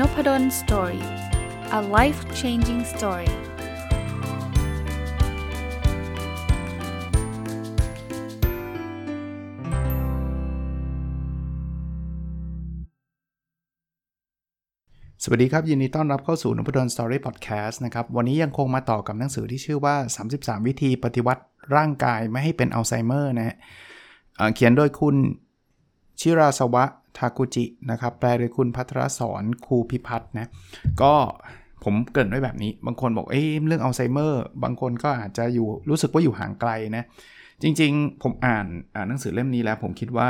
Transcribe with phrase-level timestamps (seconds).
[0.00, 1.04] n o p a d o l story
[1.78, 3.34] a life changing story ส
[15.30, 19.96] วัสดีครับ ยินดีต้อนรับเข้าสู่นพดล story podcast นะครับ วันนี้ยังคงมาต่อกับหนังสือที่ชื่อว่า
[20.32, 21.42] 33 วิธีปฏิวัติ
[21.76, 23.56] ร่างกายไม่ให้เป็นอัลไซเมอร์นะฮะ
[24.54, 25.16] เขียนโดยคุณ
[26.20, 26.84] ชิราสวะ
[27.18, 30.46] ทากุจินะครับแปลโดยคุณพัทรสอนครูพิพัฒน์นะ
[31.02, 31.14] ก็
[31.84, 37.04] ผมเกิดไว้แบบนี้ บางคนบอกเอ้เรื่องอัลไซเมอร์บางคนก็อาจจะอยู่รู้สึกว่าอยู่ห่างไกลนะ
[37.62, 40.28] จริงๆ ผมอ่านอ่านหนังสือเล่มนี้แล้ว ผมคิดว่า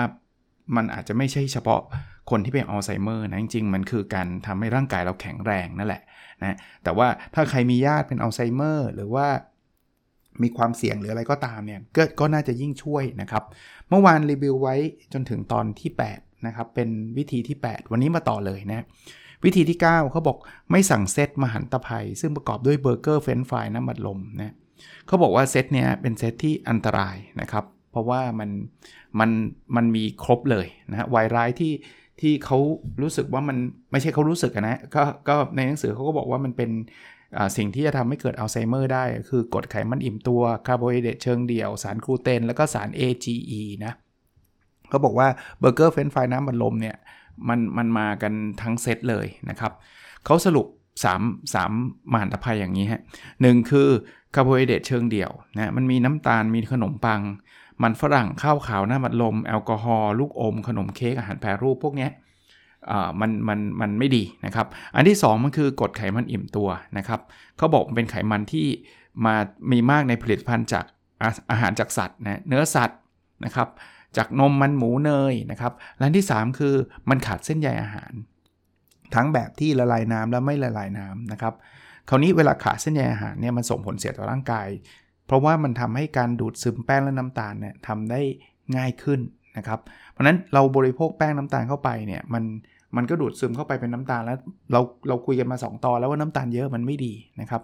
[0.76, 1.80] มันอาจจะไม่ใช่เฉพาะ
[2.30, 6.02] คนที่เป็นอัลไซเมอร์นะ จริงๆ มันคือการทำให้ร่างกายเราแข็งแรงนั่นแหละ
[6.40, 9.26] นะแต่ว่าถ้าใครมีญาติเป็นอัลไซเมอร์หรือว่า
[10.42, 13.44] มีความเสี่ยงหรืออะไรก็ตามเนี่ยกก็น่าจะยิ่งช่วยนะครับ
[13.88, 14.76] เมื่อวานรีวิวไว้
[15.12, 18.84] จนถึงตอนที่ 8 นะครับ เป็นวิธีที่ 8 วันนี้มาต่อเลยนะ
[19.44, 20.36] วิธีที่ 9เขาบอก
[20.70, 24.54] ไม่สั่งเซตมหันตภัย ซึ่งประกอบด้วยเบอร์เกอร์เฟรนช์ฟรายน้ำอัดลมนะ
[25.06, 28.50] เขาบอกว่าเซตเนี้ยเป็นเซตที่อันตรายนะครับ เพราะว่ามัน
[29.20, 29.30] มัน
[29.76, 31.72] มันมีครบเลยนะวายร้ายที่
[32.20, 32.58] ที่เขา
[33.02, 33.56] รู้สึกว่ามัน
[33.90, 36.70] ไม่ใช่เขารู้สึกนะก็ก็ในหนังสือเขาก็บอกว่ามันเป็น
[37.56, 43.92] สิ่งที่จะทำให้เกิดอัลไซเมอร์ได้ คือกรดไขมันอิ่มตัวคาร์โบไฮเดรตเชิงเดี่ยว สารกลูเตน แล้วก็สาร AGE นะ
[44.88, 46.96] เขาบอกว่าเบอร์เกอร์เฟรนช์ฟรายน้ำอัดลมเนี่ย
[47.48, 49.72] มันมันมากันทั้งเซตเลยนะครับ
[50.24, 50.66] เขาสรุป
[51.04, 53.00] 3 3มหันตภัยอย่างนี้ฮะ
[53.42, 53.88] หนึ่งคือ
[54.34, 57.20] คาร์โบไฮเดรตเชิงเดี่ยวนะมันมีน้ำตาลมีขนมปัง
[57.82, 62.08] มันฝรั่งข้าวขาวน้ำอัดลม แอลกอฮอล์ลูกอม ขนมเค้กอาหารแปรรูปพวกนี้
[63.20, 67.20] มันมันมันไม่ดีนะครับ อันที่ 2 มันคือกรดไขมันอิ่มตัวนะครับ
[67.56, 68.66] เขาบอกเป็นไขมันที่
[69.24, 69.34] มา
[69.70, 70.84] มีมากในผลิตภัณฑ์จาก
[71.50, 73.00] อาหารจากสัตว์นะเนื้อสัตว์
[73.44, 73.68] นะครับ
[74.16, 76.74] จากนมมันหมูเนยนะครับและที่ 3 คือ
[77.10, 78.12] มันขาดเส้นใยอาหาร
[79.14, 81.54] ทั้งแบบที่ละลายน้ำและไม่ละลายน้ำนะครับ
[82.08, 84.68] คราวนี้เวลาขาดเส้นใยอาหารเนี่ยมันส่งผลเสียต่อร่างกาย
[85.26, 88.20] เพราะว่ามันทำให้การดูดซึมแป้งและน้ำตาลเนี่ยทำได้
[88.76, 89.20] ง่ายขึ้น
[89.56, 89.80] นะครับ
[90.10, 92.44] เพราะนั้นเราบริโภคแป้งน้ำตาลเข้าไปเนี่ยมัน
[92.96, 94.38] มันก็ดูดซึมเข้าไปเป็นน้ำตาลแล้ว
[94.72, 97.62] เราเราคุยกันมา 2 ตอนแล้วว่าน้ำตาลเยอะมันไม่ดีนะครับ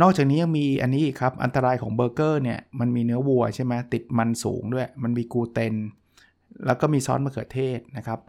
[0.00, 5.74] นอกจากนี้ยังมีอันนี้ครับอันตรายของเบอร์เกอร์เนี่ยมันมีเนื้อวัวใช่ไหมติดมันสูงด้วย มันมีกูเตน
[6.66, 8.20] แล้วก็มีซอสมะเขือเทศนะครับ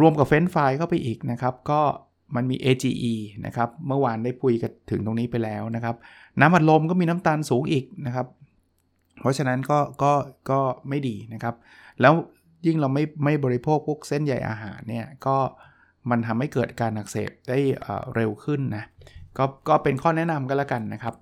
[0.00, 1.80] รวมกับเฟรนช์ฟรายเข้าไปอีกนะครับก็
[2.36, 3.14] มันมี AGE
[3.46, 5.96] นะครับ เมื่อวานได้คุยกันถึงตรงนี้ไปแล้วนะครับ
[6.40, 8.26] น้ำอัดลมก็มีน้ำตาลสูงอีกนะครับ
[9.20, 10.12] เพราะฉะนั้นก็ก็
[10.50, 11.54] ก็ไม่ดีนะครับ
[12.00, 12.14] แล้ว
[12.66, 15.36] ยิ่งเราไม่ไม่บริโภคพวกเส้นใยอาหารเนี่ยก็
[16.10, 17.58] มันทำให้เกิดการอักเสบได้
[18.14, 18.84] เร็วขึ้นนะ
[19.38, 21.14] ก็ก็เป็นข้อแนะนำก็แล้วกันนะครับ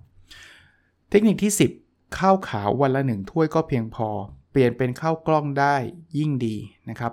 [1.10, 1.52] เทคนิคที่
[1.84, 4.08] 10 ข้าวขาววันละหนึ่งถ้วยก็เพียงพอ
[4.52, 5.74] เปลี่ยนเป็นข้าวกล้องได้
[6.18, 6.56] ยิ่งดี
[6.90, 7.12] นะครับ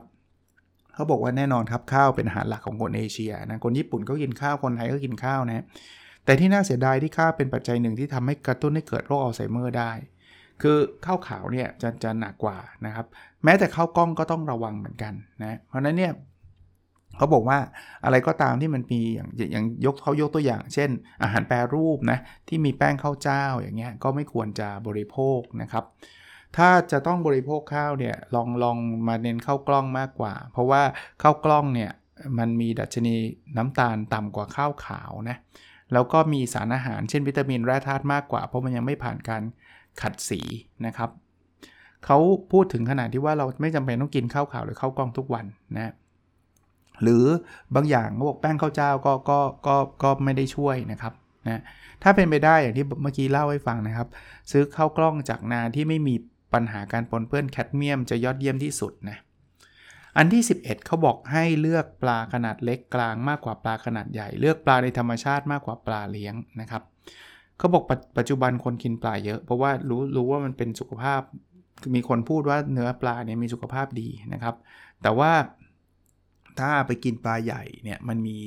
[0.94, 5.66] เขาบอกว่าแน่นอนครับข้าวเป็นอาหารหลักของคนเอเชียนะคนญี่ปุ่นก็กินข้าวคนไทยก็กินข้าวนะ
[6.26, 9.92] แต่ที่น่าเสียดายที่ข้าวเป็นปัจจัยหนึ่งที่ทำให้กระตุ้นให้เกิดโรคอัลไซเมอร์ได้
[10.62, 13.06] คือข้าวขาวเนี่ยจะจะหนักกว่านะครับ
[13.44, 16.14] แม้แต่ข้าวกล้องก็ต้องระวังเหมือนกันนะเพราะนั้นเนี่ย
[17.18, 17.60] เขาบอกว่า
[18.06, 20.90] อะไรก็ตามที่มันมีอย่างอย่างยกเขายกตัวอย่าง เช่น
[21.24, 25.84] อาหารแปรรูปนะที่มีแป้งข้าวเจ้าอย่างเงี้ยก็ไม่ควรจะบริโภคนะครับ
[26.58, 30.82] ถ้าจะต้องบริโภคข้าวเนี่ยลองลองมาเน้นข้าวกล้องมากกว่า เพราะว่า
[31.22, 31.92] ข้าวกล้องเนี่ย
[32.38, 33.16] มันมีดัชนี
[33.58, 35.38] น้ำตาลต่ำกว่าข้าวขาวนะ
[35.94, 39.42] แล้วก็มีสารอาหารเช่นวิตามินแร่ธาตุมากกว่า เพราะมันยังไม่ผ่านการ
[40.02, 40.40] ขัดสี
[40.86, 41.10] นะครับ
[42.06, 42.18] เขา
[42.52, 45.94] พูดถึงขนาดที่ว่าเราไม่จำเป็นต้องกินข้าวขาวหรือข้าวกล้องทุกวันนะ
[47.04, 47.26] หรือ
[47.76, 51.14] บางอย่างเขาบอกแป้งข้าวเจ้าก็ก็ก็ก็ไม่ได้ช่วยนะครับ
[51.48, 51.62] นะ
[52.04, 54.08] ถ้าเป็นไปได้อย่างที่เมื่อกี้เล่าให้ฟังนะครับ
[54.52, 56.16] ซื้อข้าวกล้องจากนาที่ไม่มี
[56.54, 59.18] ปัญหาการปนเปื้อนแคดเมียมจะยอดเยี่ยมที่สุดนะ
[60.18, 66.84] อันที่ 11เขาบอกให้เลือกปลาขนาดเล็กกลางมากกว่าปลาขนาดใหญ่ เลือกปลาในธรรมชาติมากกว่าปลาเลี้ยงนะครับ
[67.58, 67.84] เขาบอก
[68.18, 71.22] ปัจจุบันคนกินปลาเยอะ เพราะว่ารู้รู้ว่ามันเป็นสุขภาพ
[71.96, 74.56] มีคนพูดว่าเนื้อปลาเนี่ยมีสุขภาพดีนะครับ
[75.02, 75.32] แต่ว่า
[76.60, 78.38] ถ้าไปกินปลาใหญ่เนี่ยมันมี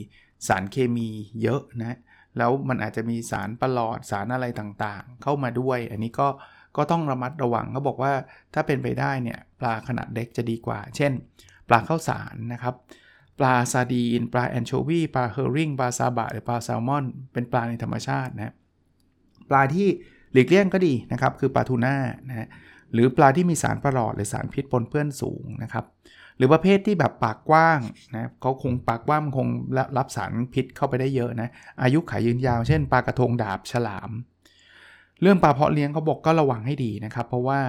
[0.48, 1.08] สารเคมี
[1.42, 1.98] เยอะนะ
[2.38, 6.28] แล้วมันอาจจะมีสารประหลอดสารอะไรต่างๆ เข้ามาด้วย อันนี้ก็
[6.76, 8.12] ก็ต้องระมัดระวังเขาบอกว่า
[8.54, 11.12] ถ้าเป็นไปได้เนี่ยปลาขนาดเล็กจะดีกว่า เช่น
[11.68, 12.74] ปลาข้าวสารนะครับ
[13.38, 18.54] ปลาซาดีน ปลาแอนโชวีปลาเฮอริงปลาซาบะหรือปลาแซลมอน เป็นปลาในธรรมชาตินะ
[19.50, 19.88] ปลาที่
[20.32, 21.94] หลีกเลี่ยงก็ดีนะครับคือปลาทูน่า
[22.28, 22.48] นะฮะ
[22.92, 25.84] หรือปลาที่มีสารประหลอดหรือสารพิษปนเปื้อนสูงนะครับ
[26.36, 27.78] หรือประเภทที่แบบปากกว้าง
[28.14, 29.48] นะเขาคงปากกว้างคง
[29.96, 31.48] รับสารพิษเข้าไปได้เยอะนะ
[31.82, 34.10] อายุขายยืนยาวเช่นปลากระทงดาบฉลาม
[35.22, 37.60] เรื่องปลาเพาะเลี้ยงเขาบอกก็ระวังให้ดีนะครับ เพราะว่า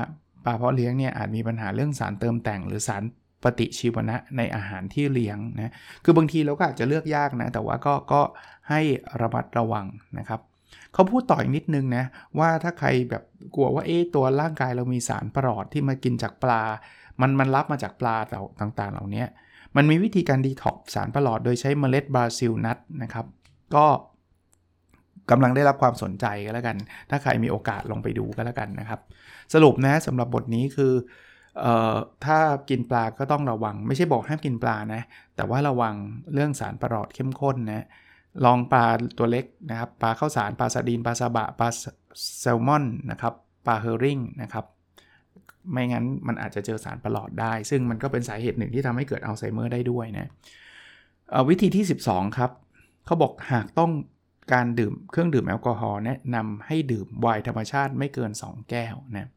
[0.45, 3.03] ปลาเพาะเลี้ยงเนี่ยอาจมีปัญหาเรื่องสารเติมแต่ง หรือสาร
[3.43, 5.73] ปฏิชีวนะในอาหารที่เลี้ยงนะ
[6.03, 8.21] คือบางทีเราก็อาจจะเลือกยากนะแต่ว่าก็ก็
[8.69, 8.81] ให้
[9.21, 9.85] ระมัดระวัง
[10.19, 10.41] นะครับ
[10.93, 12.05] เขาพูดต่ออีกนิดนึงนะ
[12.39, 13.23] ว่าถ้าใครแบบ
[13.55, 16.63] กลัวว่าเอ๊ะตัวร่างกายเรามีสารปรอดที่มากินจากปลา
[17.21, 18.15] มันมันรับมาจากปลา
[18.59, 19.25] ต่างๆ เหล่านี้
[19.75, 23.25] มันมีวิธีการดีท็อกสารปรอดโดยใช้เมล็ดบราซิลนัทนะครับ
[23.75, 23.85] ก็
[25.31, 26.77] กำลังได้รับความสนใจก็แล้วกัน
[27.09, 28.99] ถ้าใครมีโอกาสลองไปดูก็แล้วกันนะครับ
[29.53, 30.93] สรุปนะสำหรับบทนี้คือ
[31.63, 31.95] ออ
[32.25, 32.39] ถ้า
[32.69, 35.01] กินปลาก็ต้องระวัง ไม่ใช่บอกห้ามกินปลานะ
[35.35, 35.95] แต่ว่าระวัง
[36.33, 37.85] เรื่องสารประหลอดเข้มข้นนะ
[38.45, 38.85] ลองปลา
[39.17, 41.67] ตัวเล็กนะครับปลาข้าวสารปลาสดีนปลาซาบะปลา
[42.39, 43.33] แซลมอนนะครับ
[43.65, 44.65] ปลาเฮอริ่งนะครับ
[45.71, 50.27] ไม่งั้นมันอาจจะเจอสารประหลอดได้ ซึ่งมันก็เป็นสาเหตุหนึ่งที่ทำให้เกิดอัลไซเมอร์ได้ด้วยนะ
[51.49, 52.51] วิธีที่ 12 ครับ
[53.05, 53.91] เขาบอกหากต้อง
[54.53, 59.29] การดื่มเครื่องดื่มแอลกอฮอล์แนะนำให้ดื่มไวน์ธรรมชาติไม่เกิน 2 แก้วนะ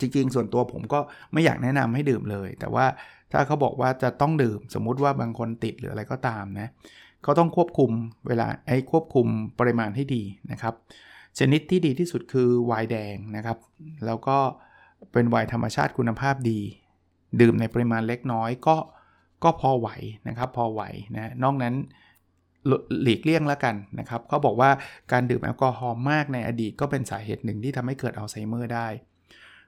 [0.00, 1.00] จริงๆ ส่วนตัวผมก็
[1.32, 2.86] ไม่อยากแนะนำให้ดื่มเลย แต่ว่า
[3.32, 6.68] ถ้าเขาบอกว่าจะต้องดื่มสมมุติว่าบางคนติดหรืออะไรก็ตามนะ
[7.24, 7.90] เขาต้องควบคุม
[8.28, 9.26] เวลาไอ้ควบคุม
[9.58, 10.22] ปริมาณให้ดี
[10.52, 10.74] นะครับ
[11.38, 13.58] ชนิดที่ดีที่สุดคือไวน์แดงนะครับ
[14.06, 14.38] แล้วก็
[15.12, 16.60] เป็นไวน์ธรรมชาติคุณภาพดี
[17.40, 18.76] ดื่มในปริมาณเล็กน้อยก็
[19.44, 19.88] ก็พอไหว
[20.28, 20.82] นะครับ พอไหว
[21.16, 21.74] นะนอกนั้น
[23.02, 24.70] หลีกเลี่ยงแล้วกันนะครับเขาบอกว่า
[25.12, 28.88] การดื่มแอลกอฮอล์มากในอดีตก็เป็นสาเหตุหนึ่งที่ทำให้เกิดอัลไซเมอร์ได้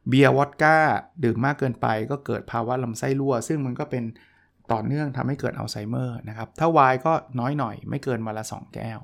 [0.08, 0.76] เบียร์วอดก้า
[1.24, 4.04] ดื่มมากเกินไปก็เกิดภาวะลำไส้รั่ว ซึ่งมันก็เป็น
[4.72, 9.00] ต่อเนื่องทำให้เกิดอัลไซเมอร์นะครับ ถ้าไวน์ก็น้อยหน่อย ไม่เกินวันละ 2 แก้ว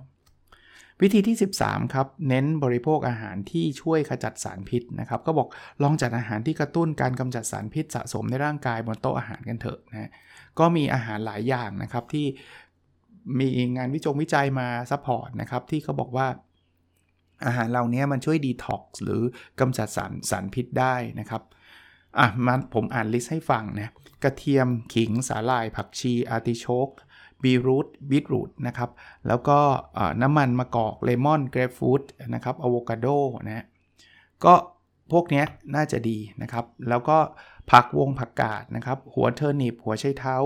[1.03, 5.49] วิธีที่ 13 ครับ เน้นบริโภคอาหารที่ช่วยขจัดสารพิษนะครับ ก็บอก
[5.83, 10.11] ลองจัดอาหารที่กระตุ้นการกำจัดสารพิษสะสมในร่างกายบนโต๊ะอาหารกันเถอะนะ
[10.59, 12.27] ก็มีอาหารหลายอย่างนะครับที่
[13.39, 16.27] มีงานวิจงวิจัยมา support นะครับที่เขาบอกว่า
[17.47, 19.21] อาหารเหล่านี้มันช่วยดีท็อกซ์หรือ
[19.61, 21.43] กำจัดสารสารพิษได้นะครับ
[22.19, 23.93] อะมาผมอ่านลิสต์ให้ฟังนะ
[24.25, 26.89] กระเทียมขิงสาหร่าย ผักชีอาร์ติโชก
[27.43, 28.91] บีรูทบีทรูทนะครับ
[29.29, 29.59] แล้วก็
[30.23, 32.03] น้ำมันมะกอกเลมอนเกรปฟรุต
[32.35, 33.07] นะครับอะโวคาโด
[33.49, 33.67] นะ
[34.45, 34.55] ก็
[35.13, 35.45] พวกนี้
[35.75, 37.19] น่าจะดีนะครับ แล้วก็
[37.71, 40.37] ผักวงศ์ผักกาดนะครับ หัวเทอร์นิปหัวไชเท้า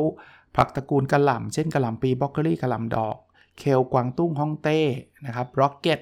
[0.56, 3.16] ผักตระกูลกะหล่ำ เช่นกระหล่ำปีบล็อกเกอรี่กระหล่ำดอก
[3.58, 4.80] เคลกวางตุ้งฮ่องเต้
[5.26, 6.00] นะครับร็อกเก็ต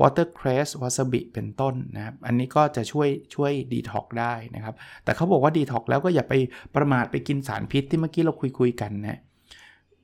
[0.00, 4.74] watercress wasabi เป็นต้นนะครับ อันนี้ก็จะช่วยช่วยดีท็อกซ์ได้นะครับ
[5.04, 6.34] แต่เขาบอกว่าดีท็อกซ์แล้วก็อย่าไป
[6.76, 9.20] ประมาทไปกินสารพิษที่เมื่อกี้เราคุยคุยกันนะ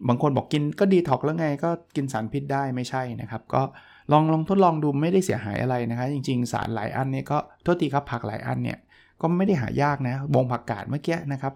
[0.09, 3.63] บางคนบอกกินก็ดีท็อกซ์แล้วไงก็กินสารพิษได้ไม่ใช่นะครับ ก็
[4.13, 8.79] ลองลองทดลองดูไม่ได้เสียหายอะไรนะครับจริง ๆ สารหลายอันเนี้ก็โทษทีครับผักหลายอันเนี่ย
[9.21, 11.55] ก็ไม่ได้หายากนะบงผักกาดเมื่อกี้นะครับ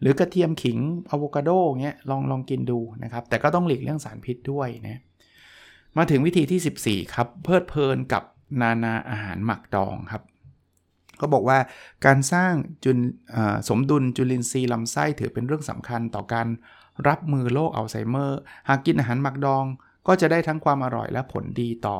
[0.00, 0.78] หรือกระเทียมขิง
[1.10, 1.50] อะโวคาโด
[1.82, 5.00] เงี้ยลองลองกินดูนะครับ แต่ก็ต้องหลีกเลี่ยงสารพิษด้วยนะ
[5.96, 8.22] มาถึงวิธีที่ 14 ครับ เพลิดเพลินกับ
[8.60, 10.22] นานาอาหารหมักดองครับ
[11.20, 11.58] ก็บอกว่า
[12.06, 12.52] การสร้าง
[12.84, 12.98] จุล
[13.68, 16.48] สมดุลจุลินทรีย์ลำไส้ถือเป็นเรื่องสำคัญต่อการ
[17.08, 18.38] รับมือโรคอัลไซเมอร์
[18.68, 19.64] หากกินอาหารหมักดอง
[20.06, 21.98] ก็จะได้ทั้งความอร่อยและผลดีต่อ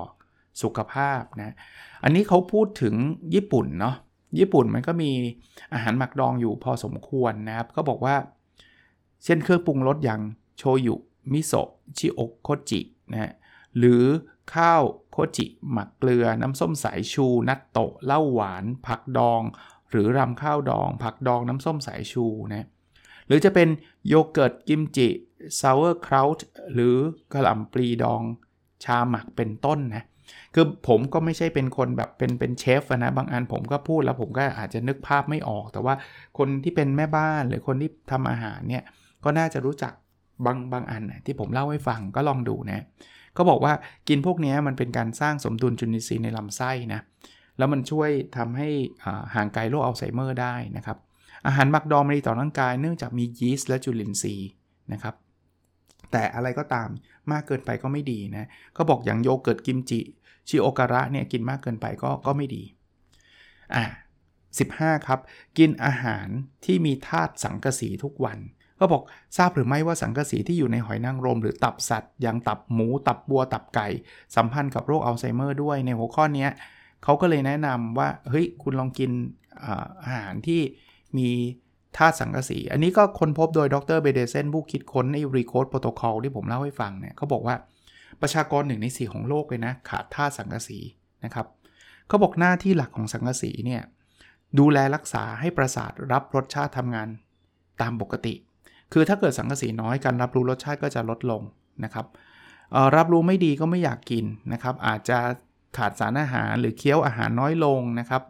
[0.62, 1.54] สุขภาพนะ
[2.02, 2.94] อันนี้เขาพูดถึง
[3.34, 3.96] ญี่ปุ่นเนาะ
[4.38, 5.10] ญี่ปุ่นมันก็มี
[5.72, 8.16] อาหารหมักดองอยู่พอสมควรนะครับ ก็บอกว่า
[9.24, 10.20] เช่นเครื่องปรุงรสอย่าง
[10.58, 10.94] โชยุ
[11.32, 11.68] มิโซะ
[11.98, 12.80] ชิโอะโคจิ
[13.12, 13.32] นะ
[13.78, 14.04] หรือ
[14.54, 19.42] ข้าวโคจิ หมักเกลือ น้ำส้มสายชู นัตโตะเหล้าหวาน ผักดอง
[19.90, 22.66] หรือรำข้าวดอง ผักดองน้ำส้มสายชูนะ
[23.26, 23.68] หรือจะเป็น
[24.08, 25.08] โยเกิร์ตกิมจิ
[25.60, 26.96] ซาวเวอร์คราวต์หรือ
[27.32, 28.22] กะหล่ำปลีดอง
[28.84, 30.04] ชาหมักเป็นต้นนะ
[30.54, 35.94] คือผมก็ไม่ใช่เป็นคนแบบเป็นเป็นเชฟนะบางอันผมก็พูดแล้วผมก็อาจจะนึกภาพไม่ออก แต่ว่า
[36.38, 38.84] คนที่เป็นแม่บ้านหรือคนที่ทำอาหารเนี่ย
[39.24, 39.92] ก็น่าจะรู้จัก
[40.44, 42.84] บางบางอันที่ผมเล่าให้ฟังก็ลองดูนะ
[43.38, 43.72] ก็บอกว่า
[44.08, 47.00] กินพวกนี้มันเป็นการสร้างสมดุลจุลินทรีย์ในลำไส้นะ
[47.58, 48.68] แล้วมันช่วยทำให้
[49.34, 50.98] ห่างไกลโรคอัลไซเมอร์ได้นะครับ
[51.46, 54.48] อาหารหมักดองดีต่อร่างกายเนื่องจากมียีสต์และจุลินทรีย์
[54.92, 55.14] นะครับ
[56.12, 56.88] แต่อะไรก็ตาม
[57.32, 60.00] มากเกินไปก็ไม่ดีนะเขาบอกอย่างโยเกิร์ตกิมจิ
[60.48, 62.62] ชิโอการะเนี่ยกินมากเกินไปก็ก็ไม่ดี
[63.74, 63.84] อะ
[64.46, 65.20] 15 ครับ
[65.58, 66.28] กินอาหาร
[66.64, 68.38] ที่มีธาตุสังกะสีทุกวัน
[68.80, 69.02] ก็บอก
[69.36, 73.88] ทราบหรือไม่ว่าสังกะสีที่อยู่ในหอยนางรมหรือตับสัตว์อย่างตับหมู ตับวัวตับไก่
[74.36, 76.48] สัมพันธ์กับโรคอัลไซเมอร์ด้วยในหัวข้อนี้
[77.04, 79.10] เขาก็เลยแนะนำว่าเฮ้ยคุณลองกิน
[80.04, 80.60] อาหารที่
[81.18, 81.28] มี
[81.96, 87.56] ธาตุสังกะสี อันนี้ก็ค้นพบโดยดร.เบรเดเซนผู้คิดค้นใน ReCODE protocol ที่ผมเล่าให้ฟังเนี่ยเขาบอกว่า
[88.20, 90.78] ประชากรหนึ่งในสี่ของโลกเลยนะ ขาดธาตุสังกะสี
[91.24, 91.46] นะครับ
[92.08, 93.82] เขาบอกหน้าที่หลักของสังกะสีเนี่ย
[94.58, 97.08] ดูแลรักษาให้ประสาทรับรสชาติทำงาน
[97.80, 98.34] ตามปกติ
[98.92, 101.42] คือถ้าเกิดสังกะสีน้อยการรับรู้รสชาติก็จะลดลง
[101.84, 102.06] นะครับ
[102.96, 105.18] รับรู้ไม่ดีก็ไม่อยากกินนะครับ อาจจะ
[105.76, 108.22] ขาดสารอาหารหรือเคี้ยวอาหารน้อยลงนะครับ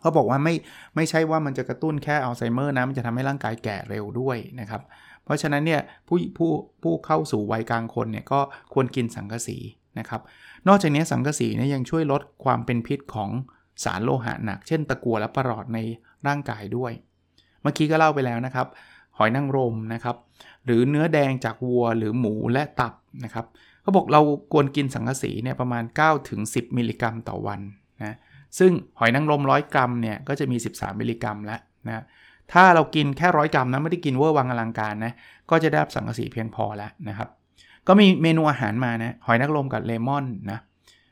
[0.00, 0.54] เขาบอกว่าไม่
[0.96, 4.82] ไม่ใช่ว่ามันจะกระตุ้นแค่อัลไซเมอร์นะมันจะทำให้ร่างกายแก่เร็วด้วยนะครับ
[5.24, 6.50] เพราะฉะนั้นเนี่ยผู้ผู้
[6.82, 8.40] ผู้เข้าสู่วัยกลางคนเนี่ยก็
[8.72, 9.58] ควรกินสังกะสี
[9.98, 10.20] นะครับ
[10.68, 13.30] นอกจากนี้สังกะสีเนี่ยยังช่วยลดความเป็นพิษของ
[13.84, 15.78] สารโลหะหนัก เช่นตะกั่วและประหลอดใน
[16.26, 16.92] ร่างกายด้วย
[17.62, 18.66] เมื่อกี้ก็เล่าไปแล้วนะครับ
[19.18, 20.16] หอยนางรมนะครับ
[20.64, 22.94] หรือเนื้อแดงจากวัวหรือหมูและตับ
[23.24, 23.46] นะครับ
[23.82, 24.20] เขาบอกเรา
[24.52, 25.84] ควรกินสังกะสีเนี่ยประมาณ
[26.30, 27.60] 9-10 มิลลิกรัมต่อวัน
[28.02, 28.16] นะ
[28.58, 32.04] ซึ่งหอยนางรม100กรัมเนี่ยก็จะมี 13 มิลลิกรัมแล้วนะ
[32.52, 35.12] ถ้าเรากินแค่ร้อยกรัมนะไม่ได้กินเวอร์วังอลังการนะ
[35.50, 37.28] ก็จะได้สังกะสีเพียงพอแล้วนะครับ
[37.88, 40.58] ก็มีเมนูอาหารมานะหอยนางรมกับเลมอนนะ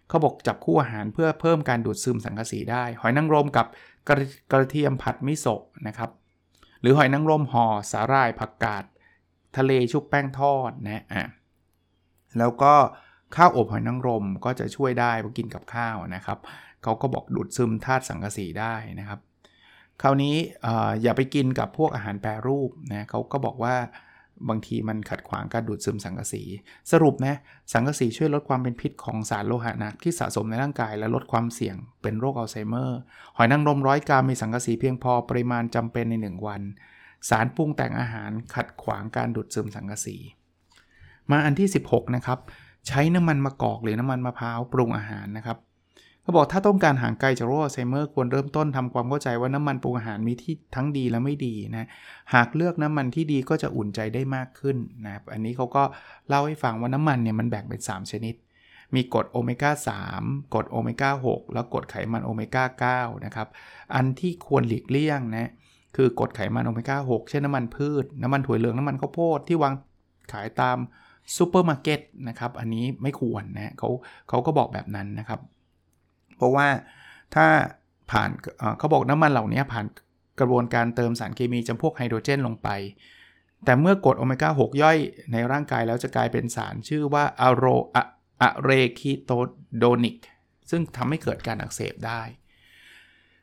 [0.09, 3.67] เขาบอกจับคู่อาหารเพื่อเพิ่มการดูดซึมสังกะสีได้ หอยนางรมกับ
[4.09, 6.11] กระกระเทียมผัดมิโซะนะครับ
[6.83, 8.85] หรือหอยนางรมห่อสาหร่ายผักกาด
[9.57, 11.25] ทะเลชุบแป้งทอดนะอะ
[12.39, 12.75] แล้วก็
[13.37, 16.39] ข้าวอบหอยนางรมก็จะช่วยได้พอกินกับข้าวนะครับ
[16.83, 19.21] เขาก็บอกดูดซึมธาตุสังกะสีได้นะครับ
[20.03, 20.37] คราวนี้
[20.67, 20.69] อ
[21.03, 23.75] อย่าไปกินกับพวกอาหารแปรรูปนะเขาก็บอกว่า
[24.49, 26.43] บางทีมันขัดขวางการดูดซึมสังกะสี
[26.93, 27.37] สรุปนะ
[27.73, 32.99] สังกะสีช่วยลดความเป็นพิษของสารโลหะหนักที่สะสมในร่างกายและลดความเสี่ยงเป็นโรคอัลไซเมอร์
[33.37, 36.63] หอยนางรมร้อยกรัมมีสังกะสีเพียงพอปริมาณจำเป็นใน 1 วัน
[37.29, 40.17] สารปรุงแต่งอาหารขัดขวางการดูดซึมสังกะสี
[41.31, 42.39] มาอันที่ 16 นะครับ
[42.89, 45.59] ใช้น้ำมันมะกอกหรือน้ำมันมะพร้าวปรุงอาหารนะครับ
[46.23, 51.89] เขาบอกถ้าต้องการห่างไกลจากโรคอัลไซเมอร์ควรเริ่มต้นทำความเข้าใจว่าน้ำมันปรุงอาหารมีที่ทั้งดีและไม่ดีนะ
[52.35, 55.83] หากเลือกน้ำมันที่ดีก็จะอุ่นใจได้มากขึ้นนะครับอันนี้เขาก็
[56.29, 58.35] เล่าให้ฟังว่าน้ำมันเนี่ยมันแบ่งเป็น 3 ชนิด
[58.95, 59.71] มีกรดโอเมก้า
[60.13, 63.49] 3กรดโอเมก้า6แล้วกรดไขมันโอเมก้า9นะครับ
[63.95, 65.51] อันที่ควรหลีกเลี่ยงนะ
[65.97, 69.75] คือกรดไขมันโอเมก้า6เช่นน้ำมันพืช น้ำมันถั่วเหลืองน้ำมันข้าวโพดที่วาง
[70.33, 70.79] ขายตาม
[71.37, 73.89] ซูเปอร์มาร์เก็ตนะครับ อันนี้ไม่ควรนะเขา
[74.29, 75.41] เขาก็บอกแบบนั้นนะครับ
[76.43, 76.69] เพราะว่า
[77.35, 77.47] ถ้า
[78.11, 78.31] ผ่าน
[78.79, 79.87] เขาบอกน้ำมันเหล่านี้ผ่าน
[80.41, 82.69] กระบวนการเติมสารเคมีจำพวกไฮโดรเจนลงไป
[83.65, 84.99] แต่เมื่อกรดโอเมก้า 6 ย่อย
[85.33, 87.65] ในร่างกายแล้วจะกลายเป็นสารชื่อว่าอะโร
[88.43, 89.31] อะเรคิโต
[89.79, 90.17] โดนิก
[90.71, 92.23] ซึ่งทำให้เกิดการอักเสบได้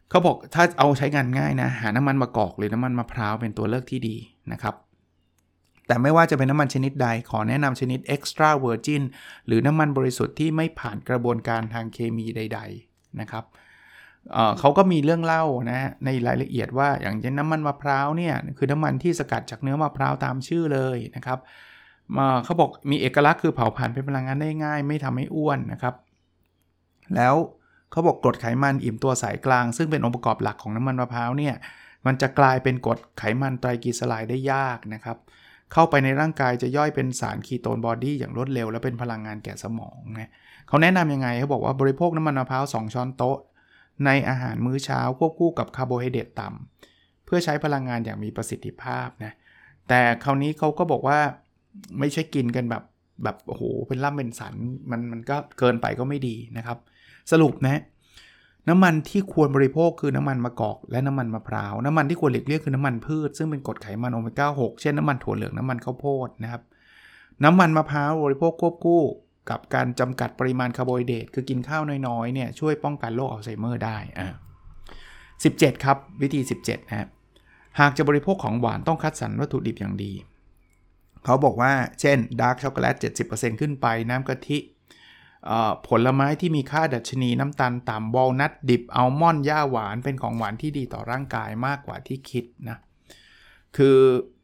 [0.10, 4.18] เขาบอกถ้าเอาใช้งานง่ายนะ หาน้ำมันมะกอกหรือน้ำมันมะพร้าวเป็นตัวเลือกที่ดี
[4.52, 4.76] นะครับ
[5.88, 9.04] แต่ไม่ว่าจะเป็นน้ำมันชนิดใด ขอแนะนำชนิด extra virgin
[9.48, 12.89] หรือน้ำมันบริสุทธิ์ที่ไม่ผ่านกระบวนการทางเคมีใดๆ
[13.22, 13.46] นะครับ
[14.32, 21.40] เเขาก็มีเรื่องเล่านะในรายละเอียดว่าอย่างเช่นน้ำมันมะพร้าวเนี่ยคือน้ำมันที่สกัดจากเนื้อมะพร้าวตามชื่อเลยนะครับ
[22.44, 25.96] เขาบอกมีเอกลักษณ์คือเผาผลาญเป็นพลังงานได้ง่าย ไม่ทำให้อ้วนนะครับ
[27.16, 27.36] แล้ว
[27.92, 31.56] เขาบอกกรดไขมันอิ่มตัวสายกลาง ซึ่งเป็นองค์ประกอบหลักของน้ำมันมะพร้าวเนี่ย
[32.06, 35.18] มันจะกลายเป็นกรดไขมันไตรกลีเซอไรด์ได้ยากนะครับ
[35.74, 40.32] เข้าไปในร่างกายจะย่อยเป็นสาร ketone body อย่างรวดเร็ว และเป็นพลังงานแก่สมองนะ
[40.70, 43.38] เขาแนะนำยังไงเขาบอกว่าบริโภคน้ำมันมะพร้าว 2 ช้อนโต๊ะ
[44.06, 49.34] ในอาหารมื้อเช้าควบคู่กับคาร์โบไฮเดรตต่ำเพื่อใช้พลังงานอย่างมีประสิทธิภาพนะ
[49.88, 51.20] แต่คราวนี้เขาก็บอกว่า
[52.00, 52.84] ไม่ใช่กินกันแบบ
[53.24, 54.54] แบบโอ้โหเป็นล่ำเป็นสัน
[54.92, 56.78] มันมันก็เกินไปก็ไม่ดีนะครับ
[57.32, 57.82] สรุปนะ
[58.70, 66.62] น้ำมันที่ควรบริโภคคือน้ำมันมะกอกและน้ำมันมะพร้าวน้ำมันที่ควรหลีกเลี่ยงคือน้ำมันพืช ซึ่งเป็นกรดไขมันโอเมก้า6เช่นน้ำมันถั่วเหลืองน้ำมันข้าวโพดนะครับ
[67.44, 69.02] น้ำมันมะพร้าวบริโภคควบคู่
[69.50, 74.30] กับการจำกัดปริมาณคาร์โบไฮเดรตคือกินข้าวน้อยๆเนี่ยช่วยป้องกันโรคอัลไซเมอร์ได้อ่า
[75.24, 77.08] 17 ครับ วิธี 17นะครับ
[77.80, 80.14] หากจะบริโภคของหวานต้องคัดสรรวัตถุดิบอย่างดี
[81.26, 82.96] เขาบอกว่าเช่นดาร์กช็อกโกแลต
[83.28, 84.60] 70%ขึ้นไปน้ำกะทิ
[85.88, 92.78] ผลไม้ที่มีค่าดัชนีน้ำตาลต่ำวอลนัทดิบอัลมอนด์หญ้าหวานเป็นของหวานที่ดีต่อร่างกายมากกว่าที่คิดนะ
[93.78, 93.98] คือ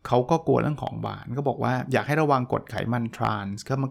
[0.07, 3.89] เขาก็กลัวเรื่องของหวานก็บอกว่าอยากให้ระวังกรดไขมันทรานส์ก็มา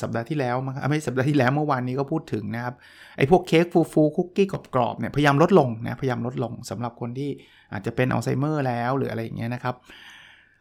[0.00, 0.56] สัปดาห์ที่แล้ว
[0.88, 2.74] ไม่สัปดาห์ที่แล้วเมื่อวานนี้ก็พูดถึงนะครับ
[3.16, 7.30] ไอ้พวกเค้กฟูฟูคุกกี้กรอบๆเนี่ยพยายามลดลงนะพยายามลดลงสำหรับคนที่
[7.72, 9.74] อาจจะเป็นอัลไซเมอร์แล้วหรืออะไรอย่างเงี้ยนะครับ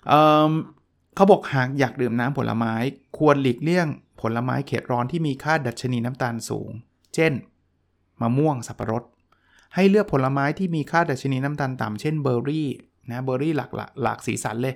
[0.08, 2.74] เเขาบอกหากอยากดื่มน้ำผลไม้
[3.18, 3.88] ควรหลีกเลี่ยง
[4.22, 6.70] ผลไม้เขตร้อนที่มีค่าดัชนีน้ำตาลสูง
[7.16, 7.32] เช่น
[8.22, 9.04] มะม่วงสับปะรด
[9.76, 12.70] ให้เลือกผลไม้ที่มีค่าดัชนีน้ำตาลต่ำเช่นเบอร์รี่
[13.12, 13.72] นะเบอร์รี่หลาก
[14.02, 14.76] หลากสีสันเลย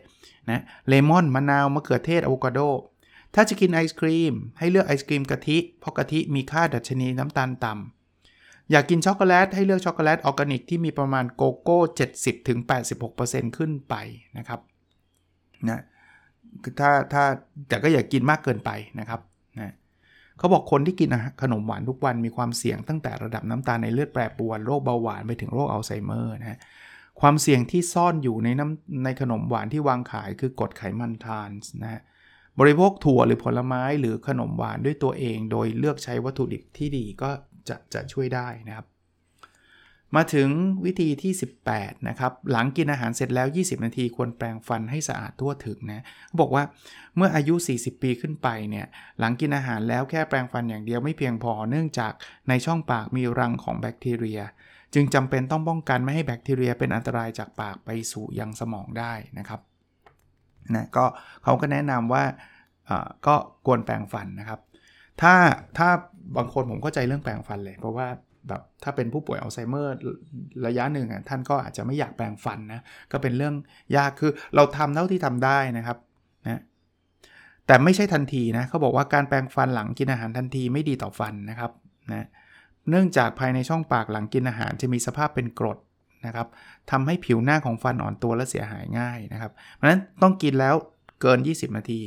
[0.49, 2.59] นะเลมอนมะนาวมะเขือเทศอะโวคาโด
[3.35, 11.79] ถ้าจะกินไอศกรีม ให้เลือกไอศกรีมกะทิ เพราะกะทิมีค่าดัชนีน้ำตาลต่ำ อยากกินช็อกโกแลตให้เลือกช็อกโกแลตออร์แกนิกที่มีปริมาณโกโก้
[12.47, 13.95] 70-86%ขึ้นไป
[14.37, 14.59] นะครับ
[15.69, 15.81] นะ
[16.79, 17.23] ถ้าถ้า
[17.67, 19.21] แต่ก็อย่ากินมากเกินไปนะครับ
[19.59, 19.73] นะ
[20.37, 21.09] เขาบอกคนที่กิน
[21.41, 26.59] ขนมหวานทุกวันมีความเสี่ยงตั้งแต่ระดับน้ำตาลในเลือดแปรปรวนโรคเบาหวานไปถึงโรคอัลไซเมอร์นะ
[27.21, 32.01] ความเสี่ยงที่ซ่อนอยู่ในน้ำในขนมหวานที่วางขายคือกรดไขมันทรานส์นะ
[32.59, 37.29] บริโภคถั่วหรือผลไม้หรือขนมหวานด้วยตัวเอง โดยเลือกใช้วัตถุดิบที่ดีก็
[37.67, 38.87] จะจะช่วยได้นะครับ
[40.15, 40.49] มาถึง
[40.85, 41.33] วิธีที่
[41.69, 46.63] 18 นะครับ หลังกินอาหารเสร็จแล้ว 20 นาทีควรแปรงฟันให้สะอาดทั่วถึงนะเขาบอกว่า
[47.15, 48.85] เมื่ออายุ 40 ปีขึ้นไปเนี่ย
[49.19, 52.13] หลังกินอาหารแล้วแค่แปรงฟันอย่างเดียวไม่เพียงพอเนื่องจาก
[52.49, 54.41] ในช่องปากมีรังของแบคทีเรีย
[54.93, 59.61] จึงจำเป็นต้องป้องกันไม่ให้แบคทีเรียเป็นอันตรายจากปากไปสู่ยังสมองได้นะครับ
[60.75, 61.05] นะก็
[61.43, 62.23] เขาก็แนะนำว่า
[63.27, 63.35] ก็
[63.65, 64.59] ควรแปรงฟันนะครับ
[65.21, 65.33] ถ้า
[65.77, 65.89] ถ้า
[66.37, 68.07] บางคนผมเข้าใจเรื่องแปรงฟันเลย เพราะว่า
[68.47, 69.93] แบบถ้าเป็นผู้ป่วยอัลไซเมอร์
[70.67, 73.55] ระยะหนึ่งอะท่านก็อาจจะไม่อยากแปรงฟันนะก็เป็นเรื่อง
[73.97, 75.97] ยากคือเราทำเท่าที่ทำได้นะครับ
[76.45, 76.61] นะ
[77.67, 81.71] แต่ไม่ใช่ทันทีนะเขาบอกว่าการแปรงฟันหลังกินอาหารทันทีไม่ดีต่อฟันนะครับ
[82.11, 82.27] นะ
[82.89, 85.77] เนื่องจากภายในช่องปากหลังกินอาหารจะมีสภาพเป็นกรด
[86.25, 86.47] นะครับ
[86.91, 90.75] ทำให้ผิวหน้าของฟันอ่อนตัวและเสียหายง่ายนะครับ เพราะฉะนั้นต้องกินแล้ว
[91.21, 92.01] เกิน 20 นาที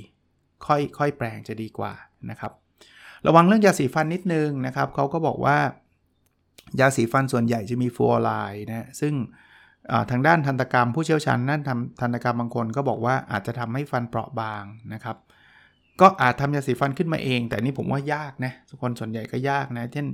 [0.66, 1.92] ค่อยค่อยแปรงจะดีกว่า
[2.31, 2.52] นะครับ
[3.26, 5.57] ระวังเรื่องยาสีฟันนิดนึงนะครับเขาก็บอกว่า
[6.81, 9.14] ยาสีฟันส่วนใหญ่จะมีฟลูออไรด์นะซึ่ง
[10.11, 14.64] ทางด้านทันตกรรมผู้เชี่ยวชาญด้านทำทันตกรรมบางคนก็บอกว่าอาจจะทำให้ฟันเปราะบาง
[14.95, 15.16] นะครับ
[16.00, 18.52] ก็อาจทำยาสีฟันขึ้นมาเอง แต่นี่ผมว่ายากนะ
[18.83, 20.07] คนส่วนใหญ่ก็ยากนะ เช่น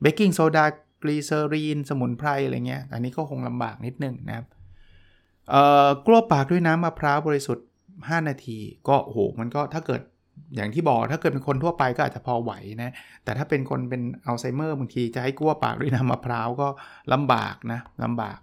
[0.00, 0.64] เบกกิ้งโซดา
[1.02, 4.46] กลีเซอรีน สมุนไพรอะไรเงี้ย อันนี้ก็คงลำบากนิดนึงนะครับ
[6.06, 10.02] กลั้วปากด้วยน้ำมะพร้าวบริสุทธิ์ 5 นาที ก็โหมันก็ถ้าเกิด
[10.56, 12.52] อย่างที่บอกถ้าเกิดเป็นคนทั่วไปก็อาจจะพอไหว
[12.82, 12.92] นะ
[13.24, 16.68] แต่ถ้าเป็นคนเป็นอัลไซเมอร์บางทีจะให้กลั้วปากด้วยน้ำมะพร้าวก็
[17.12, 18.38] ลำบากนะลำบาก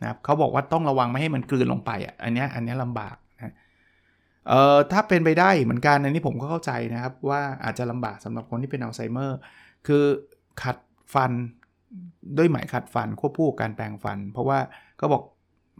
[0.00, 3.54] นะครับเขาบอกว่าต้องระวังไม่ให้มันกลืนลงไปอะอันนี้อันนี้ลำบากนะ
[4.48, 9.38] เอ่อถ้าเป็นไปได้เหมือนกันอันนี้ผมก็เข้าใจนะครับว่าอาจจะลำบากสำหรับคนที่เป็นอัลไซเมอร์
[9.86, 10.04] คือ
[10.62, 10.76] ขัด
[11.14, 11.32] ฟัน
[12.38, 14.58] ด้วยไหมขัดฟันควบคู่กับการแปรงฟัน เพราะว่า
[15.00, 15.22] ก็บอก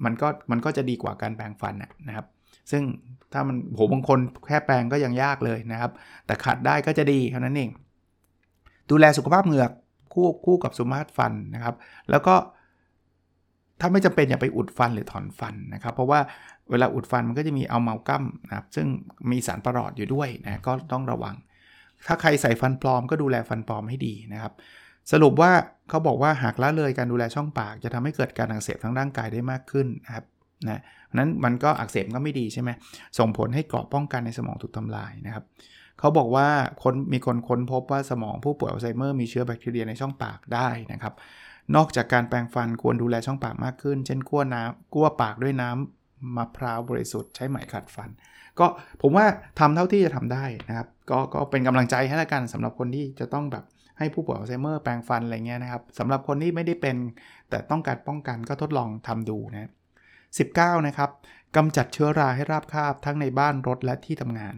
[0.04, 1.74] มันก็มันก็จะดีกว่าการแปรงฟัน
[2.08, 2.26] นะครับ
[2.70, 2.82] ซึ่ง
[3.32, 5.92] ถ้ามันโหบางคนแค่แปรงก็ยังยากเลยนะครับ
[6.26, 7.70] แต่ขัดได้ก็จะดีเท่านั้นเอง
[8.90, 9.70] ดูแลสุขภาพเหงือก
[10.14, 11.74] คู่คู่กับสุมาตฟันนะครับ
[12.10, 12.34] แล้วก็
[13.80, 16.20] ถ้าไม่จำเป็นอย่าไปอุดฟันหรือถอนฟันนะครับ เพราะว่า
[16.70, 18.86] เวลาอุดฟันมันก็จะมีเอาเมากัมนะครับ ซึ่ง
[19.30, 21.34] มีสารประหลอดอยู่ด้วยนะก็ต้องระวัง
[22.06, 24.52] ถ้าใครใส่ฟันปลอมก็ดูแลฟันปลอมให้ดีนะครับ
[25.12, 25.52] สรุปว่า
[25.88, 30.24] เขาบอกว่าหากละเลยการดูแลช่องปาก จะทำให้เกิดการอักเสบทั้งร่างกายได้มากขึ้นนะครับ
[30.68, 30.80] นะ
[31.14, 32.70] นั้นมันก็อักเสบก็ไม่ดีใช่ไหม
[33.18, 35.44] ส่งผลให้เกราะป้องกันในสมองถูกทำลายนะครับ
[35.98, 36.48] เขาบอกว่า
[36.82, 41.14] คนมีคนค้นพบว่าสมองผู้ป่วยอัลไซเมอร์มีเชื้อแบคทีเรียในช่องปากได้นะครับ
[41.76, 48.08] นอกจากการแปรงฟันควรดูแลช่องปากมากขึ้น เช่นกั้วน้ำกั้วปากด้วยน้ำมะพร้าวบริสุทธิ์ใช้ไหมขัดฟัน
[48.58, 48.66] ก็
[49.02, 49.26] ผมว่า
[49.58, 53.64] ทำเท่าที่จะทำได้นะครับ ก็ก็เป็นกำลังใจให้ละกันสำหรับคนที่จะต้องแบบ
[53.98, 56.96] ให้ผู้ป่วยอัลไซเมอร์แปรงฟันอะไรเงี้ยนะครับสำหรับคนที่ไม่ได้เป็น
[57.50, 59.70] แต่ต้องการป้องกันก็ทดลองทำดูนะ
[60.26, 61.10] 19 นะครับ
[61.56, 64.56] กำจัดเชื้อราให้ราบคาบทั้งในบ้านรถและที่ทำงาน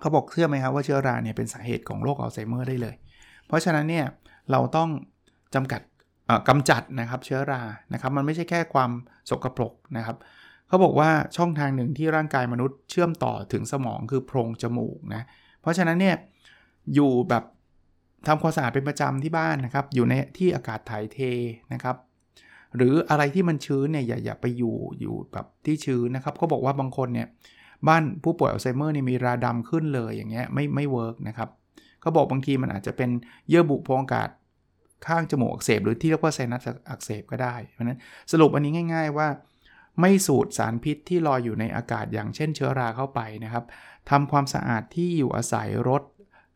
[0.00, 2.94] เขาบอกเชื่อไหมครับว่าเชื้อราเนี่ยเป็นสาเหตุของโรคอัลไซเมอร์ได้เลย
[3.46, 4.06] เพราะฉะนั้นเนี่ย
[4.50, 4.88] เราต้อง
[5.54, 5.80] จำกัด
[6.48, 8.90] กำจัดนะครับเชื้อรานะครับมันไม่ใช่แค่ความ
[9.30, 10.16] สกปรกนะครับ
[10.68, 15.22] เขาบอกว่าช่องทางหนึ่งที่ร่างกายมนุษย์เชื่อมต่อถึงสมองคือโพรงจมูกนะ
[15.60, 16.16] เพราะฉะนั้นเนี่ย
[16.94, 17.44] อยู่แบบ
[18.26, 21.18] ทำความสะอาดเป็นประจำที่บ้านนะครับ อยู่ในที่อากาศถ่ายเท
[21.72, 21.96] นะครับ
[22.76, 27.28] หรืออะไรที่มันชื้นเนี่ยอย่าอย่าไปอยู่อยู่แบบที่ชื้นนะครับเขาบอกว่าบางคนเนี่ย
[27.88, 31.48] บ้านผู้ป่วยอัลไซเมอร์นี่มีราดำขึ้นเลยอย่างเงี้ยไม่ไม่ work นะครับ
[32.00, 33.10] เขาบอกบางทีมันอาจจะเป็น
[33.48, 34.28] เยื่อบุโพรงอากาศ
[35.06, 37.98] ข้างจมูกอักเสบหรือที่เรียกว่าไซนัสอักเสบก็ได้ เพราะนั้น
[38.32, 39.28] สรุปอันนี้ง่าย ๆว่า
[40.00, 43.64] ไม่สูดสารพิษที่ลอยอยู่ในอากาศอย่างเช่นเชื้อราเข้าไปนะครับ
[44.10, 46.02] ทำความสะอาดที่อยู่อาศัยรถ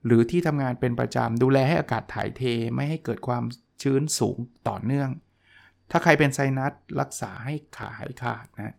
[0.07, 2.43] หรือที่ทำงานเป็นประจำดูแลให้อากาศถ่ายเท
[2.75, 3.45] ไม่ให้เกิดความ
[3.83, 4.37] ชื้นสูง
[4.69, 5.11] ต่อเนื่อง
[5.91, 8.77] ถ้าใครเป็นไซนัสรักษาให้ขาหายขาดนะ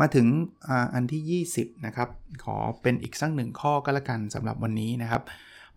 [0.00, 0.26] มาถึง
[0.68, 2.08] อันที่ 20 นะครับ
[2.44, 5.22] ขอเป็นอีกสักหนึ่งข้อก็แล้วกันสำหรับวันนี้นะครับ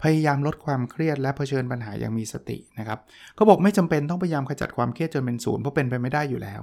[0.04, 3.00] พยายามลดความเครียดและเผชิญปัญหาอย่างมีสตินะครับ
[3.36, 6.62] เขาบอกไม่จำเป็นต้องพยายามขจัดความเครียดจนเป็นศูนย์เพราะเป็นไปไม่ได้อยู่แล้ว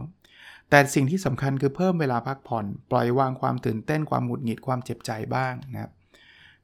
[0.71, 5.93] แต่สิ่งที่สำคัญคือเพิ่มเวลาพักผ่อน ปล่อยวางความตื่นเต้นความหงุดหงิดความเจ็บใจบ้างนะครับ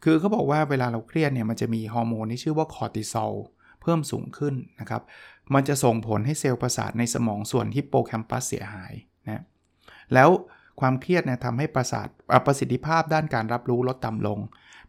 [0.04, 3.32] คือเขาบอกว่าเวลาเราเครียดเนี่ยมันจะมีฮอร์โมนที่ชื่อว่าคอร์ติซอล
[3.82, 5.02] เพิ่มสูงขึ้นนะครับ
[5.54, 8.92] มันจะส่งผลให้เซลล์ประสาทในสมองส่วนฮิปโปแคมปัสเสียหาย
[9.26, 9.42] นะ
[10.14, 10.28] แล้ว
[10.80, 12.08] ความเครียดเนี่ยทำให้ประสาท
[12.46, 14.38] ประสิทธิภาพด้านการรับรู้ลดต่ำลง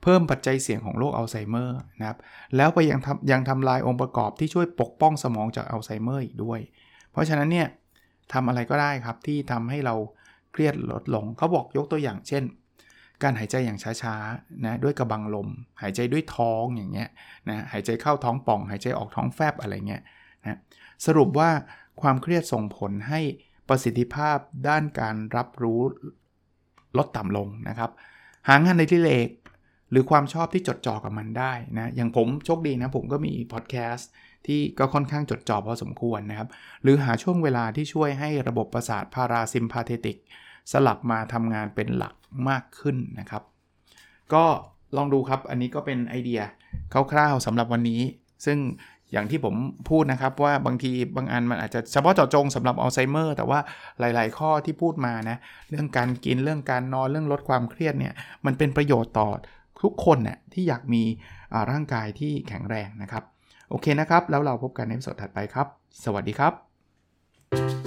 [0.03, 2.17] เพิ่มปัจจัยเสี่ยงของโรคอัลไซเมอร์นะครับ
[2.55, 6.59] แล้วไปยังทำยังทำลายองค์ประกอบที่ช่วยปกป้องสมองจากอัลไซเมอร์อีกด้วย
[7.11, 7.67] เพราะฉะนั้นเนี่ย
[8.33, 9.95] ทำอะไรก็ได้ครับที่ทำให้เรา
[10.51, 12.43] เครียดลดลงเขาบอกยกตัวอย่างเช่น
[13.23, 15.49] การหายใจอย่างช้าๆนะด้วยกระบังลม
[15.81, 17.09] หายใจด้วยท้องอย่างเงี้ย
[17.49, 20.01] นะหายใจเข้าท้องป่อง หายใจออกท้องแฟบอะไรเงี้ย
[20.43, 20.59] นะ
[21.05, 21.49] สรุปว่า
[22.01, 23.19] ความเครียดส่งผลให้
[23.69, 25.81] ประสิทธิภาพด้านการรับรู้
[26.97, 27.91] ลดต่ำลงนะครับ
[28.47, 29.29] หางานในที่เลก
[29.91, 34.09] หรือความชอบที่จดจ่อกับมันได้นะอย่างผมโชคดีนะ ผมก็มีพอดแคสต์
[34.47, 36.49] ที่ก็ค่อนข้างจดจ่อพอสมควรนะครับ
[36.83, 40.17] หรือหาช่วงเวลาที่ช่วยให้ระบบประสาทพาราซิมพาเทติก
[40.71, 42.13] สลับมาทำงานเป็นหลัก
[42.49, 43.43] มากขึ้นนะครับ
[44.33, 44.45] ก็
[44.97, 46.41] ลองดูครับอันนี้ก็เป็นไอเดีย
[47.11, 48.01] คร่าวๆสำหรับวันนี้
[48.45, 48.57] ซึ่ง
[49.11, 49.55] อย่างที่ผม
[49.89, 53.59] พูดนะครับว่าบางทีบางอันมันอาจจะเฉพาะเจาะจงสำหรับอัลไซเมอร์แต่ว่า
[53.99, 55.37] หลาย ๆ ข้อที่พูดมานะ
[55.69, 58.13] เรื่องการกินเรื่องการนอนเรื่องลดความเครียดเนี่ย
[58.45, 59.29] มันเป็นประโยชน์ต่อ
[59.81, 61.03] ทุกคนน่ยที่อยากมี
[61.71, 63.23] ร่างกายที่แข็งแรงนะครับ
[63.69, 65.67] โอเคนะครับ แล้วเราพบกันในสดถัดไปครับ
[66.03, 67.86] สวัสดีครับ